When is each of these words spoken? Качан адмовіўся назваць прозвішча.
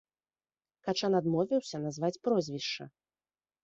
Качан 0.87 1.13
адмовіўся 1.21 1.85
назваць 1.87 2.15
прозвішча. 2.29 2.83